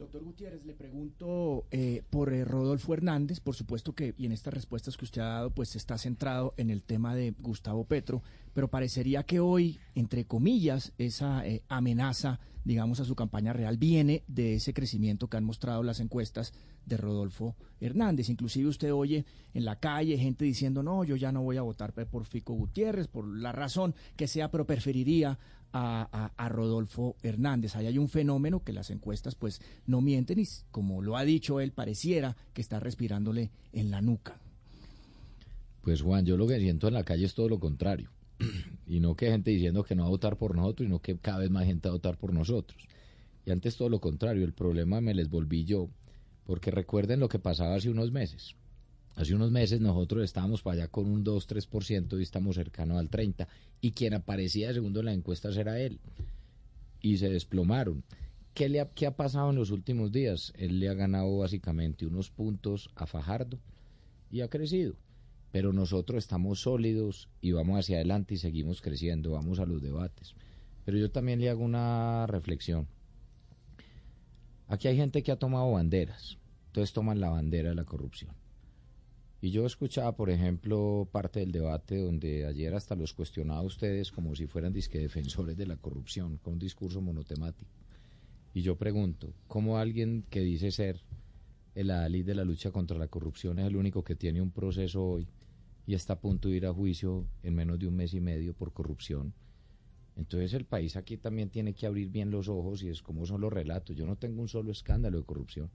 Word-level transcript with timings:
Doctor 0.00 0.24
Gutiérrez, 0.24 0.64
le 0.64 0.72
pregunto 0.72 1.66
eh, 1.70 2.02
por 2.08 2.32
eh, 2.32 2.42
Rodolfo 2.46 2.94
Hernández, 2.94 3.38
por 3.38 3.54
supuesto 3.54 3.94
que, 3.94 4.14
y 4.16 4.24
en 4.24 4.32
estas 4.32 4.54
respuestas 4.54 4.96
que 4.96 5.04
usted 5.04 5.20
ha 5.20 5.26
dado, 5.26 5.50
pues 5.50 5.76
está 5.76 5.98
centrado 5.98 6.54
en 6.56 6.70
el 6.70 6.82
tema 6.82 7.14
de 7.14 7.34
Gustavo 7.38 7.84
Petro, 7.84 8.22
pero 8.54 8.68
parecería 8.68 9.24
que 9.24 9.40
hoy, 9.40 9.78
entre 9.94 10.24
comillas, 10.24 10.94
esa 10.96 11.46
eh, 11.46 11.64
amenaza, 11.68 12.40
digamos, 12.64 12.98
a 13.00 13.04
su 13.04 13.14
campaña 13.14 13.52
real 13.52 13.76
viene 13.76 14.24
de 14.26 14.54
ese 14.54 14.72
crecimiento 14.72 15.28
que 15.28 15.36
han 15.36 15.44
mostrado 15.44 15.82
las 15.82 16.00
encuestas 16.00 16.54
de 16.86 16.96
Rodolfo 16.96 17.54
Hernández. 17.78 18.30
Inclusive 18.30 18.70
usted 18.70 18.94
oye 18.94 19.26
en 19.52 19.66
la 19.66 19.80
calle 19.80 20.16
gente 20.16 20.46
diciendo, 20.46 20.82
no, 20.82 21.04
yo 21.04 21.16
ya 21.16 21.30
no 21.30 21.42
voy 21.42 21.58
a 21.58 21.62
votar 21.62 21.92
por 21.92 22.24
Fico 22.24 22.54
Gutiérrez, 22.54 23.06
por 23.06 23.26
la 23.26 23.52
razón 23.52 23.94
que 24.16 24.26
sea, 24.26 24.50
pero 24.50 24.66
preferiría 24.66 25.38
a, 25.72 26.48
Rodolfo 26.48 27.16
Hernández. 27.22 27.76
Ahí 27.76 27.86
hay 27.86 27.98
un 27.98 28.08
fenómeno 28.08 28.62
que 28.62 28.72
las 28.72 28.90
encuestas 28.90 29.34
pues 29.34 29.60
no 29.86 30.00
mienten 30.00 30.38
y 30.40 30.46
como 30.70 31.02
lo 31.02 31.16
ha 31.16 31.24
dicho 31.24 31.60
él, 31.60 31.72
pareciera 31.72 32.36
que 32.52 32.60
está 32.60 32.80
respirándole 32.80 33.50
en 33.72 33.90
la 33.90 34.00
nuca. 34.00 34.38
Pues 35.82 36.02
Juan, 36.02 36.26
yo 36.26 36.36
lo 36.36 36.46
que 36.46 36.58
siento 36.58 36.88
en 36.88 36.94
la 36.94 37.04
calle 37.04 37.24
es 37.24 37.34
todo 37.34 37.48
lo 37.48 37.60
contrario. 37.60 38.10
y 38.86 39.00
no 39.00 39.14
que 39.14 39.30
gente 39.30 39.50
diciendo 39.50 39.84
que 39.84 39.94
no 39.94 40.02
va 40.02 40.08
a 40.08 40.10
votar 40.10 40.36
por 40.36 40.54
nosotros, 40.56 40.86
sino 40.86 41.00
que 41.00 41.16
cada 41.18 41.38
vez 41.38 41.50
más 41.50 41.66
gente 41.66 41.88
va 41.88 41.92
a 41.92 41.96
votar 41.96 42.18
por 42.18 42.32
nosotros. 42.32 42.82
Y 43.46 43.50
antes 43.50 43.76
todo 43.76 43.88
lo 43.88 44.00
contrario, 44.00 44.44
el 44.44 44.52
problema 44.52 45.00
me 45.00 45.14
les 45.14 45.30
volví 45.30 45.64
yo, 45.64 45.88
porque 46.44 46.70
recuerden 46.70 47.20
lo 47.20 47.28
que 47.28 47.38
pasaba 47.38 47.74
hace 47.74 47.90
unos 47.90 48.12
meses. 48.12 48.54
Hace 49.16 49.34
unos 49.34 49.50
meses 49.50 49.80
nosotros 49.80 50.24
estábamos 50.24 50.62
para 50.62 50.82
allá 50.82 50.88
con 50.88 51.06
un 51.06 51.24
2-3% 51.24 52.18
y 52.18 52.22
estamos 52.22 52.56
cercanos 52.56 52.98
al 52.98 53.10
30%. 53.10 53.46
Y 53.80 53.92
quien 53.92 54.14
aparecía 54.14 54.72
segundo 54.72 55.00
en 55.00 55.06
las 55.06 55.14
encuestas 55.14 55.56
era 55.56 55.80
él. 55.80 55.98
Y 57.00 57.18
se 57.18 57.28
desplomaron. 57.28 58.02
¿Qué, 58.54 58.68
le 58.68 58.80
ha, 58.80 58.88
¿Qué 58.90 59.06
ha 59.06 59.16
pasado 59.16 59.50
en 59.50 59.56
los 59.56 59.70
últimos 59.70 60.12
días? 60.12 60.52
Él 60.56 60.80
le 60.80 60.88
ha 60.88 60.94
ganado 60.94 61.38
básicamente 61.38 62.06
unos 62.06 62.30
puntos 62.30 62.90
a 62.94 63.06
Fajardo 63.06 63.58
y 64.30 64.40
ha 64.40 64.48
crecido. 64.48 64.94
Pero 65.52 65.72
nosotros 65.72 66.18
estamos 66.18 66.60
sólidos 66.60 67.28
y 67.40 67.52
vamos 67.52 67.78
hacia 67.78 67.96
adelante 67.96 68.34
y 68.34 68.38
seguimos 68.38 68.80
creciendo, 68.80 69.32
vamos 69.32 69.58
a 69.58 69.66
los 69.66 69.82
debates. 69.82 70.34
Pero 70.84 70.98
yo 70.98 71.10
también 71.10 71.40
le 71.40 71.50
hago 71.50 71.64
una 71.64 72.26
reflexión. 72.26 72.86
Aquí 74.68 74.86
hay 74.86 74.96
gente 74.96 75.22
que 75.22 75.32
ha 75.32 75.36
tomado 75.36 75.72
banderas, 75.72 76.38
entonces 76.66 76.92
toman 76.92 77.20
la 77.20 77.30
bandera 77.30 77.70
de 77.70 77.74
la 77.74 77.84
corrupción. 77.84 78.39
Y 79.42 79.50
yo 79.50 79.64
escuchaba, 79.64 80.14
por 80.16 80.28
ejemplo, 80.28 81.08
parte 81.10 81.40
del 81.40 81.50
debate 81.50 81.96
donde 81.96 82.44
ayer 82.44 82.74
hasta 82.74 82.94
los 82.94 83.14
cuestionaba 83.14 83.60
a 83.60 83.64
ustedes 83.64 84.12
como 84.12 84.34
si 84.36 84.46
fueran 84.46 84.72
disque 84.72 84.98
defensores 84.98 85.56
de 85.56 85.66
la 85.66 85.76
corrupción, 85.76 86.36
con 86.36 86.54
un 86.54 86.58
discurso 86.58 87.00
monotemático. 87.00 87.70
Y 88.52 88.60
yo 88.60 88.76
pregunto, 88.76 89.32
¿cómo 89.46 89.78
alguien 89.78 90.24
que 90.28 90.40
dice 90.40 90.70
ser 90.70 91.00
el 91.74 91.90
adalid 91.90 92.26
de 92.26 92.34
la 92.34 92.44
lucha 92.44 92.70
contra 92.70 92.98
la 92.98 93.08
corrupción 93.08 93.58
es 93.58 93.66
el 93.66 93.76
único 93.76 94.04
que 94.04 94.16
tiene 94.16 94.42
un 94.42 94.50
proceso 94.50 95.02
hoy 95.04 95.28
y 95.86 95.94
está 95.94 96.14
a 96.14 96.20
punto 96.20 96.48
de 96.48 96.56
ir 96.56 96.66
a 96.66 96.74
juicio 96.74 97.26
en 97.42 97.54
menos 97.54 97.78
de 97.78 97.86
un 97.86 97.96
mes 97.96 98.12
y 98.12 98.20
medio 98.20 98.52
por 98.52 98.74
corrupción? 98.74 99.32
Entonces 100.16 100.52
el 100.52 100.66
país 100.66 100.96
aquí 100.96 101.16
también 101.16 101.48
tiene 101.48 101.72
que 101.72 101.86
abrir 101.86 102.10
bien 102.10 102.30
los 102.30 102.48
ojos 102.48 102.82
y 102.82 102.88
es 102.90 103.00
como 103.00 103.24
son 103.24 103.40
los 103.40 103.52
relatos. 103.52 103.96
Yo 103.96 104.04
no 104.04 104.16
tengo 104.16 104.42
un 104.42 104.48
solo 104.48 104.70
escándalo 104.70 105.16
de 105.16 105.24
corrupción. 105.24 105.70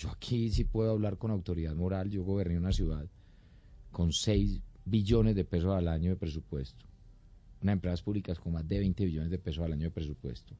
Yo 0.00 0.08
aquí 0.08 0.48
sí 0.50 0.64
puedo 0.64 0.92
hablar 0.92 1.18
con 1.18 1.30
autoridad 1.30 1.74
moral. 1.74 2.08
Yo 2.08 2.24
goberné 2.24 2.56
una 2.56 2.72
ciudad 2.72 3.06
con 3.90 4.14
6 4.14 4.62
billones 4.86 5.36
de 5.36 5.44
pesos 5.44 5.74
al 5.74 5.88
año 5.88 6.08
de 6.08 6.16
presupuesto. 6.16 6.86
Unas 7.60 7.74
empresas 7.74 8.00
públicas 8.00 8.38
con 8.40 8.54
más 8.54 8.66
de 8.66 8.78
20 8.78 9.04
billones 9.04 9.30
de 9.30 9.38
pesos 9.38 9.62
al 9.62 9.74
año 9.74 9.88
de 9.88 9.90
presupuesto. 9.90 10.54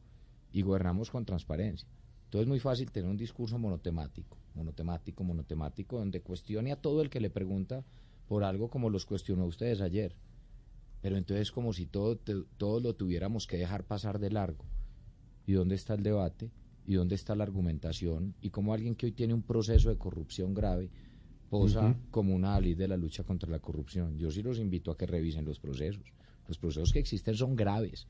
Y 0.52 0.60
gobernamos 0.60 1.10
con 1.10 1.24
transparencia. 1.24 1.88
Entonces 2.24 2.42
es 2.42 2.48
muy 2.48 2.60
fácil 2.60 2.90
tener 2.90 3.08
un 3.08 3.16
discurso 3.16 3.58
monotemático, 3.58 4.36
monotemático, 4.54 5.24
monotemático, 5.24 5.96
donde 5.96 6.20
cuestione 6.20 6.72
a 6.72 6.76
todo 6.76 7.00
el 7.00 7.08
que 7.08 7.20
le 7.20 7.30
pregunta 7.30 7.82
por 8.28 8.44
algo 8.44 8.68
como 8.68 8.90
los 8.90 9.06
cuestionó 9.06 9.46
ustedes 9.46 9.80
ayer. 9.80 10.14
Pero 11.00 11.16
entonces 11.16 11.50
como 11.50 11.72
si 11.72 11.86
todo, 11.86 12.18
todo 12.58 12.80
lo 12.80 12.94
tuviéramos 12.94 13.46
que 13.46 13.56
dejar 13.56 13.84
pasar 13.84 14.18
de 14.18 14.32
largo. 14.32 14.66
¿Y 15.46 15.54
dónde 15.54 15.76
está 15.76 15.94
el 15.94 16.02
debate? 16.02 16.50
Y 16.90 16.94
dónde 16.94 17.14
está 17.14 17.36
la 17.36 17.44
argumentación 17.44 18.34
y 18.40 18.50
cómo 18.50 18.74
alguien 18.74 18.96
que 18.96 19.06
hoy 19.06 19.12
tiene 19.12 19.32
un 19.32 19.42
proceso 19.42 19.90
de 19.90 19.96
corrupción 19.96 20.54
grave 20.54 20.90
posa 21.48 21.96
como 22.10 22.34
una 22.34 22.58
ley 22.58 22.74
de 22.74 22.88
la 22.88 22.96
lucha 22.96 23.22
contra 23.22 23.48
la 23.48 23.60
corrupción. 23.60 24.18
Yo 24.18 24.28
sí 24.32 24.42
los 24.42 24.58
invito 24.58 24.90
a 24.90 24.96
que 24.96 25.06
revisen 25.06 25.44
los 25.44 25.60
procesos. 25.60 26.02
Los 26.48 26.58
procesos 26.58 26.92
que 26.92 26.98
existen 26.98 27.36
son 27.36 27.54
graves 27.54 28.08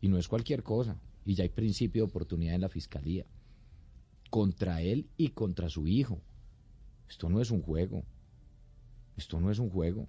y 0.00 0.08
no 0.08 0.16
es 0.16 0.26
cualquier 0.26 0.62
cosa. 0.62 0.98
Y 1.26 1.34
ya 1.34 1.42
hay 1.42 1.50
principio 1.50 2.02
de 2.02 2.08
oportunidad 2.08 2.54
en 2.54 2.62
la 2.62 2.70
fiscalía 2.70 3.26
contra 4.30 4.80
él 4.80 5.10
y 5.18 5.28
contra 5.28 5.68
su 5.68 5.86
hijo. 5.86 6.22
Esto 7.10 7.28
no 7.28 7.42
es 7.42 7.50
un 7.50 7.60
juego. 7.60 8.04
Esto 9.18 9.38
no 9.38 9.50
es 9.50 9.58
un 9.58 9.68
juego. 9.68 10.08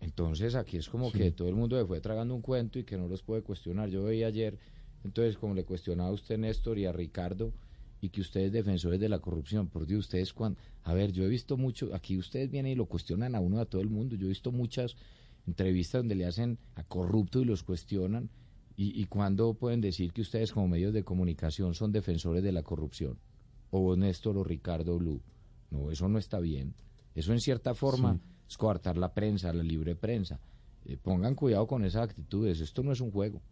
Entonces 0.00 0.54
aquí 0.54 0.78
es 0.78 0.88
como 0.88 1.12
que 1.12 1.30
todo 1.30 1.50
el 1.50 1.56
mundo 1.56 1.78
se 1.78 1.84
fue 1.84 2.00
tragando 2.00 2.34
un 2.34 2.40
cuento 2.40 2.78
y 2.78 2.84
que 2.84 2.96
no 2.96 3.06
los 3.06 3.22
puede 3.22 3.42
cuestionar. 3.42 3.90
Yo 3.90 4.04
veía 4.04 4.28
ayer 4.28 4.58
entonces, 5.04 5.36
como 5.38 5.54
le 5.54 5.64
cuestionaba 5.64 6.10
a 6.10 6.12
usted, 6.12 6.38
Néstor, 6.38 6.78
y 6.78 6.86
a 6.86 6.92
Ricardo, 6.92 7.52
y 8.00 8.10
que 8.10 8.20
ustedes 8.20 8.52
defensores 8.52 9.00
de 9.00 9.08
la 9.08 9.18
corrupción, 9.18 9.68
por 9.68 9.86
Dios, 9.86 10.00
ustedes 10.00 10.32
cuando... 10.32 10.60
A 10.84 10.94
ver, 10.94 11.12
yo 11.12 11.24
he 11.24 11.28
visto 11.28 11.56
mucho, 11.56 11.94
aquí 11.94 12.16
ustedes 12.16 12.50
vienen 12.50 12.72
y 12.72 12.74
lo 12.74 12.86
cuestionan 12.86 13.34
a 13.34 13.40
uno, 13.40 13.60
a 13.60 13.66
todo 13.66 13.82
el 13.82 13.90
mundo, 13.90 14.16
yo 14.16 14.26
he 14.26 14.28
visto 14.28 14.52
muchas 14.52 14.96
entrevistas 15.46 16.00
donde 16.00 16.14
le 16.14 16.26
hacen 16.26 16.58
a 16.76 16.84
corrupto 16.84 17.40
y 17.40 17.44
los 17.44 17.62
cuestionan, 17.62 18.30
y, 18.76 19.00
y 19.00 19.06
cuando 19.06 19.54
pueden 19.54 19.80
decir 19.80 20.12
que 20.12 20.20
ustedes 20.20 20.52
como 20.52 20.68
medios 20.68 20.92
de 20.92 21.02
comunicación 21.02 21.74
son 21.74 21.90
defensores 21.90 22.42
de 22.42 22.52
la 22.52 22.62
corrupción, 22.62 23.18
o 23.70 23.80
vos, 23.80 23.98
Néstor 23.98 24.38
o 24.38 24.44
Ricardo 24.44 24.98
Blue. 24.98 25.20
No, 25.70 25.90
eso 25.90 26.08
no 26.08 26.18
está 26.18 26.40
bien. 26.40 26.74
Eso 27.14 27.32
en 27.32 27.40
cierta 27.40 27.74
forma 27.74 28.20
es 28.48 28.56
coartar 28.56 28.96
la 28.96 29.12
prensa, 29.12 29.52
la 29.52 29.62
libre 29.62 29.96
prensa. 29.96 30.40
Eh, 30.84 30.96
pongan 30.96 31.34
cuidado 31.34 31.66
con 31.66 31.84
esas 31.84 32.04
actitudes, 32.04 32.60
esto 32.60 32.82
no 32.82 32.92
es 32.92 33.00
un 33.00 33.10
juego. 33.10 33.42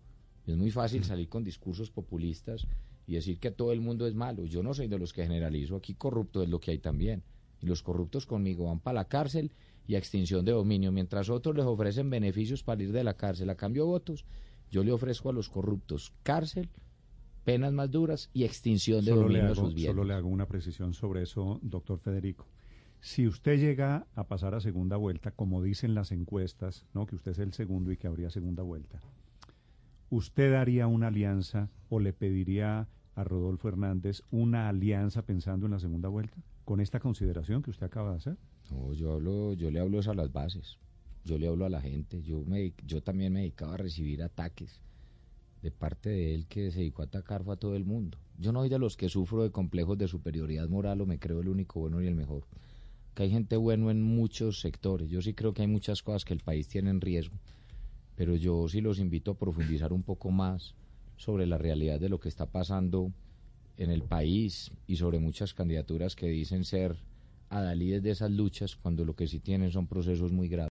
Es 0.47 0.57
muy 0.57 0.71
fácil 0.71 1.05
salir 1.05 1.29
con 1.29 1.43
discursos 1.43 1.91
populistas 1.91 2.67
y 3.07 3.15
decir 3.15 3.39
que 3.39 3.51
todo 3.51 3.73
el 3.73 3.81
mundo 3.81 4.07
es 4.07 4.15
malo. 4.15 4.45
Yo 4.45 4.63
no 4.63 4.75
soy 4.75 4.89
de 4.89 4.99
los 4.99 5.13
que 5.13 5.23
generalizo, 5.23 5.77
aquí 5.77 5.95
corrupto 5.95 6.43
es 6.43 6.49
lo 6.49 6.61
que 6.61 6.71
hay 6.71 6.79
también. 6.79 7.23
Y 7.61 7.67
los 7.67 7.83
corruptos 7.83 8.27
conmigo 8.27 8.67
van 8.67 8.81
para 8.81 9.01
la 9.01 9.09
cárcel 9.09 9.53
y 9.87 9.95
a 9.95 9.99
extinción 9.99 10.45
de 10.45 10.53
dominio, 10.53 10.93
mientras 10.93 11.31
otros 11.31 11.57
les 11.57 11.65
ofrecen 11.65 12.11
beneficios 12.11 12.63
para 12.63 12.83
ir 12.83 12.93
de 12.93 13.05
la 13.05 13.15
cárcel 13.15 13.51
a 13.51 13.57
cambio 13.57 13.85
de 13.85 13.89
votos. 13.89 14.25
Yo 14.71 14.83
le 14.85 14.93
ofrezco 14.93 15.31
a 15.31 15.33
los 15.33 15.49
corruptos 15.49 16.13
cárcel, 16.23 16.71
penas 17.45 17.73
más 17.73 17.91
duras 17.91 18.31
y 18.33 18.45
extinción 18.45 19.05
de 19.05 19.13
dominio 19.13 19.55
sus 19.55 19.75
bienes. 19.75 19.95
Solo 19.95 20.05
le 20.05 20.15
hago 20.15 20.29
una 20.29 20.47
precisión 20.47 20.93
sobre 20.93 21.23
eso, 21.23 21.61
doctor 21.63 21.99
Federico. 21.99 22.47
Si 23.01 23.27
usted 23.29 23.59
llega 23.59 24.07
a 24.15 24.25
pasar 24.25 24.55
a 24.55 24.61
segunda 24.61 24.97
vuelta, 24.97 25.31
como 25.31 25.63
dicen 25.63 25.95
las 25.95 26.11
encuestas, 26.11 26.87
¿no? 26.93 27.07
que 27.07 27.15
usted 27.15 27.33
es 27.33 27.39
el 27.39 27.53
segundo 27.53 27.93
y 27.93 27.97
que 27.97 28.09
habría 28.09 28.31
segunda 28.31 28.65
vuelta, 28.65 29.01
¿usted 30.11 30.55
haría 30.55 30.87
una 30.87 31.09
alianza 31.09 31.71
o 31.89 32.01
le 32.01 32.13
pediría 32.13 32.89
a 33.15 33.25
Rodolfo 33.25 33.69
Hernández 33.69 34.23
una 34.31 34.69
alianza 34.69 35.23
pensando 35.23 35.67
en 35.67 35.73
la 35.73 35.81
segunda 35.81 36.09
vuelta? 36.09 36.37
Con 36.65 36.81
esta 36.81 37.01
consideración 37.01 37.63
que 37.63 37.71
usted 37.71 37.87
acaba 37.87 38.13
de 38.13 38.17
hacer. 38.19 38.37
No, 38.71 38.93
yo 38.93 39.15
hablo, 39.15 39.55
yo 39.55 39.71
le 39.71 39.81
hablo 39.81 40.01
a 40.01 40.15
las 40.15 40.33
bases. 40.33 40.79
Yo 41.25 41.39
le 41.39 41.49
hablo 41.49 41.65
a 41.65 41.69
la 41.69 41.81
gente. 41.81 42.23
Yo 42.23 42.43
me, 42.43 42.73
yo 42.85 43.03
también 43.03 43.33
me 43.33 43.41
dedicaba 43.41 43.75
a 43.75 43.79
recibir 43.79 44.23
ataques 44.23 44.81
de 45.63 45.71
parte 45.71 46.11
de 46.11 46.35
él 46.35 46.47
que 46.47 46.71
se 46.71 46.81
dedicó 46.81 47.03
a 47.03 47.07
atacar 47.07 47.45
a 47.49 47.57
todo 47.57 47.75
el 47.75 47.85
mundo. 47.85 48.19
Yo 48.39 48.53
no 48.53 48.61
soy 48.61 48.69
de 48.69 48.79
los 48.79 48.97
que 48.97 49.09
sufro 49.09 49.43
de 49.43 49.51
complejos 49.51 49.97
de 49.99 50.09
superioridad 50.09 50.69
moral 50.69 51.01
o 51.01 51.07
me 51.07 51.19
creo 51.19 51.41
el 51.41 51.49
único 51.49 51.81
bueno 51.81 52.03
y 52.03 52.07
el 52.07 52.15
mejor. 52.15 52.45
Que 53.15 53.25
hay 53.25 53.31
gente 53.31 53.57
bueno 53.57 53.91
en 53.91 54.03
muchos 54.03 54.61
sectores. 54.61 55.09
Yo 55.09 55.23
sí 55.23 55.35
creo 55.35 55.55
que 55.55 55.63
hay 55.63 55.69
muchas 55.69 56.03
cosas 56.03 56.25
que 56.25 56.35
el 56.35 56.41
país 56.41 56.69
tiene 56.69 56.91
en 56.91 57.01
riesgo 57.01 57.37
pero 58.17 58.35
yo 58.35 58.67
sí 58.69 58.81
los 58.81 58.99
invito 58.99 59.33
a 59.33 59.39
profundizar 59.39 59.93
un 59.93 60.03
poco 60.03 60.31
más 60.31 60.75
sobre 61.17 61.47
la 61.47 61.59
realidad 61.59 62.01
de 62.01 62.09
lo 62.09 62.19
que 62.19 62.29
está 62.29 62.47
pasando 62.47 63.13
en 63.77 63.91
el 63.91 64.03
país 64.03 64.73
y 64.87 64.97
sobre 64.97 65.19
muchas 65.19 65.55
candidaturas 65.55 66.17
que 66.17 66.29
dicen 66.29 66.65
ser 66.65 66.97
adalides 67.49 68.03
de 68.03 68.11
esas 68.11 68.31
luchas 68.31 68.75
cuando 68.75 69.05
lo 69.05 69.15
que 69.15 69.27
sí 69.27 69.39
tienen 69.39 69.71
son 69.71 69.87
procesos 69.87 70.33
muy 70.33 70.49
graves. 70.49 70.65